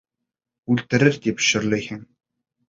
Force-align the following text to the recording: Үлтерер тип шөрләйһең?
Үлтерер 0.75 1.19
тип 1.27 1.45
шөрләйһең? 1.49 2.01